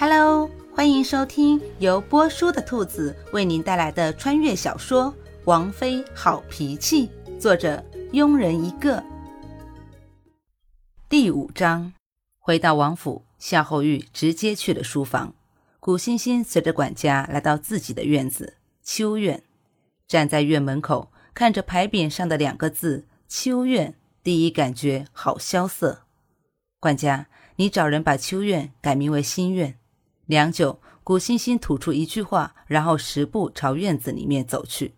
[0.00, 5.12] Hello，欢迎收听由波叔的兔子为您带来的穿越小说
[5.44, 9.04] 《王妃好脾气》，作者庸人一个。
[11.06, 11.92] 第五章，
[12.38, 15.34] 回到王府，夏侯玉直接去了书房。
[15.78, 19.42] 古欣欣随着管家来到自己的院子秋院，
[20.08, 23.94] 站在院门口，看着牌匾上的两个字“秋院”，
[24.24, 26.04] 第一感觉好萧瑟。
[26.78, 27.26] 管家，
[27.56, 29.76] 你找人把秋院改名为新院。
[30.30, 34.94] 良久，古欣欣吐出一句话，然后十步朝院子里面走去。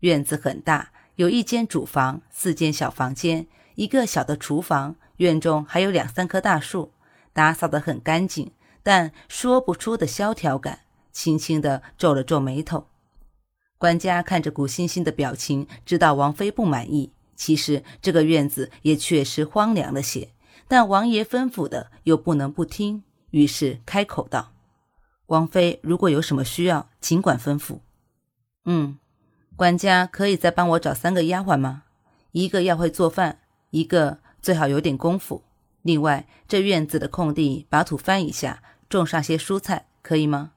[0.00, 4.96] 院子很大，有一间主房，四间小房间，一个小的厨房。
[5.18, 6.92] 院中还有两三棵大树，
[7.34, 10.78] 打扫得很干净，但说不出的萧条感。
[11.12, 12.86] 轻轻地皱了皱眉头。
[13.76, 17.12] 管家看着古欣欣的表情，知道王妃不满意。
[17.36, 20.30] 其实这个院子也确实荒凉了些，
[20.66, 24.52] 但王爷吩咐的又不能不听，于是开口道。
[25.26, 27.78] 王妃，如果有什么需要，尽管吩咐。
[28.64, 28.98] 嗯，
[29.56, 31.84] 管家可以再帮我找三个丫鬟吗？
[32.32, 35.42] 一个要会做饭，一个最好有点功夫。
[35.82, 40.52] 另外，这院子的空地把土翻一下，种上些蔬菜，可以吗？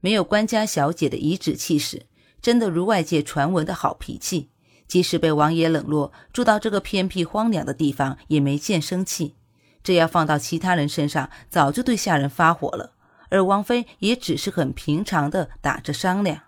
[0.00, 2.06] 没有官家小姐的颐指气使，
[2.40, 4.50] 真的如外界传闻的好脾气。
[4.86, 9.36] 即使被王爷冷落，住到这个偏僻荒凉的地方，也没见生气。
[9.82, 12.92] 这要放到其他人身上，早就对下人发火了。
[13.30, 16.42] 而王妃也只是很平常的打着商量，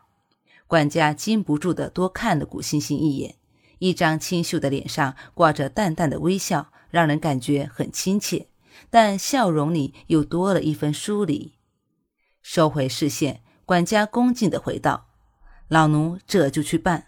[0.66, 3.36] 管家禁不住的多看了古欣欣一眼，
[3.78, 8.48] 一张清秀的脸上挂着淡淡的微笑，让人感觉很亲切，
[8.91, 11.55] 但笑容里又多了一分疏离。
[12.42, 15.06] 收回视线，管家恭敬的回道
[15.69, 17.06] ：“老奴这就去办。”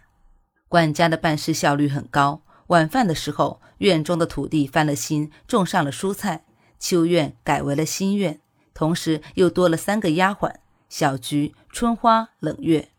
[0.69, 2.43] 管家的办事效率很高。
[2.69, 6.45] 晚饭的时候，院中的土地翻了新，种上了蔬菜，
[6.79, 8.41] 秋院改为了新院。
[8.75, 10.53] 同时又多了三个丫鬟：
[10.89, 12.91] 小菊、春花、冷月。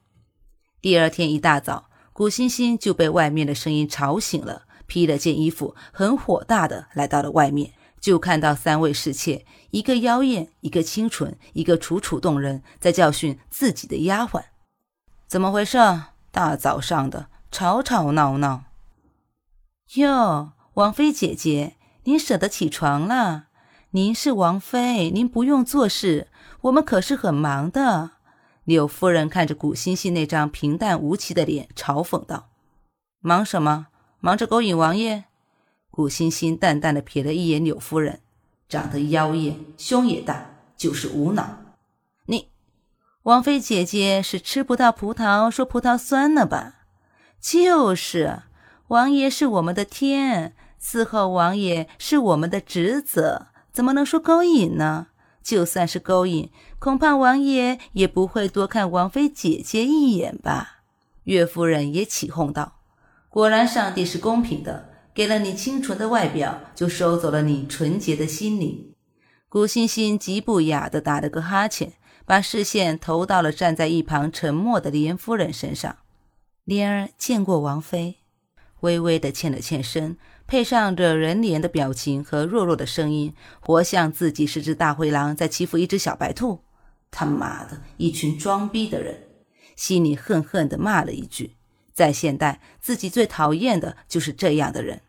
[0.82, 14.44] 第二天一大早，古欣欣就被外面的声音吵醒了，披了件衣服，很火大的来到了外面，就看到三位侍妾，一个妖艳，一个清纯，一个楚楚动人，在教训自己的丫鬟。
[15.28, 15.78] 怎么回事？
[16.32, 18.66] 大早上的吵吵闹闹。
[19.96, 23.48] 哟，王妃姐姐，您舍得起床了？
[23.96, 26.28] 您是王妃，您不用做事，
[26.64, 28.12] 我们可是很忙的。
[28.66, 32.50] 柳夫人看着古欣欣那张平淡无奇的脸，嘲讽道
[33.24, 33.88] ：“忙什么？
[34.20, 35.24] 忙着勾引王爷？”
[35.90, 38.20] 古欣欣淡淡的瞥了一眼柳夫人，
[38.68, 40.46] 长得妖艳，胸也大，
[40.76, 41.58] 就是无脑。
[42.26, 42.50] 你，
[43.24, 46.82] 王妃姐姐是吃不到葡萄说葡萄酸了吧？
[47.40, 48.42] 就是，
[48.90, 53.48] 王爷是我们的天，伺候王爷是我们的职责。
[53.76, 55.08] 怎么能说勾引呢？
[55.44, 56.50] 就算是勾引，
[56.80, 60.84] 恐怕王爷也不会多看王妃姐姐一眼吧？
[61.26, 62.80] 岳夫人也起哄道
[63.28, 68.94] ：“果然，上帝是公平的，给了你清纯的外表，就收走了你纯洁的心灵。”
[69.50, 71.92] 古欣欣极不雅的打了个哈欠，
[72.26, 75.98] 把视线投到了站在一旁沉默的莲夫人身上。
[76.64, 78.20] 莲儿见过王妃，
[78.80, 80.18] 微微的欠了欠身。
[80.48, 86.62] 配上着人脸的表情和弱弱的声音，活像自己是只大灰狼在欺负一只小白兔。
[87.10, 89.24] 他妈的，一群装逼的人！
[89.76, 91.56] 心里恨恨地骂了一句：
[91.94, 95.02] 在现代，自己最讨厌的就是这样的人。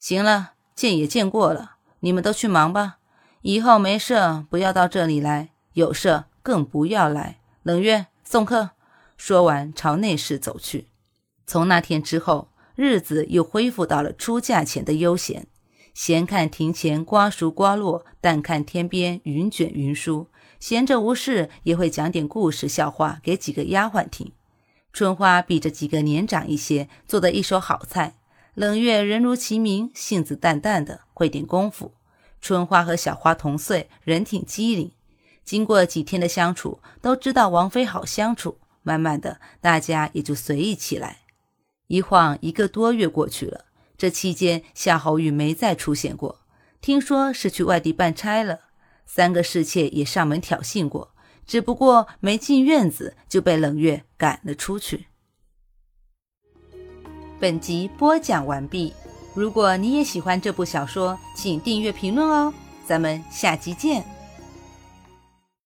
[0.00, 2.98] 行了，见也见过了，你们都去忙吧。
[3.42, 7.38] 以后没事不要到这里来，有事更不要来。
[7.62, 8.70] 冷月送客。
[9.16, 10.88] 说完，朝内室走去。
[11.46, 12.48] 从那天之后。
[12.74, 15.46] 日子又恢复到了出嫁前的悠闲，
[15.94, 20.28] 闲看庭前瓜熟瓜落，淡看天边云卷云舒。
[20.58, 24.32] 闲着无事，也会讲点故事笑话给几个丫鬟听。
[24.92, 28.14] 春花比着几个年长一些，做的一手好菜。
[28.54, 31.92] 冷月人如其名，性子淡淡的，会点功夫。
[32.40, 34.92] 春花和小花同岁，人挺机灵。
[35.44, 41.23] 经过几天的相处，都知道王妃好相处，慢慢的，大家也就随意起来。
[41.86, 43.66] 一晃一个多月过去了，
[43.96, 46.40] 这期间夏侯玉没再出现过，
[46.80, 48.60] 听说是去外地办差了。
[49.06, 51.14] 三个侍妾也上门挑衅过，
[51.46, 55.06] 只不过没进院子就被冷月赶了出去。
[57.38, 58.94] 本集播讲完毕，
[59.34, 62.54] 如果你也喜欢这部小说，请订阅评论哦，
[62.86, 64.13] 咱们下集见。